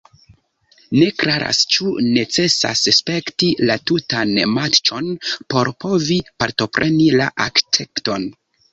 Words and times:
Ne 0.99 1.09
klaras 1.23 1.59
ĉu 1.75 1.91
necesas 2.15 2.81
spekti 3.01 3.51
la 3.71 3.77
tutan 3.91 4.35
matĉon 4.57 5.15
por 5.55 5.75
povi 5.87 6.21
partopreni 6.43 7.11
la 7.23 7.33
akcepton. 7.51 8.31